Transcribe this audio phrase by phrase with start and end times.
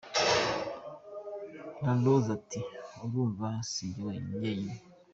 [1.83, 2.61] LaRose ati
[3.03, 4.75] «Urumva si njye njyenyine.